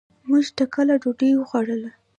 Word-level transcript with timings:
مونږ 0.27 0.45
ټکله 0.57 0.93
ډوډي 1.01 1.29
وخوړله. 1.35 1.89